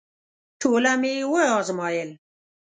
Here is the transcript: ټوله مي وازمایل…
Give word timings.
ټوله 0.59 0.91
مي 1.01 1.13
وازمایل… 1.31 2.09